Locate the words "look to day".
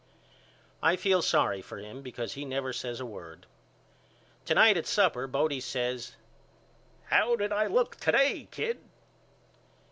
7.67-8.47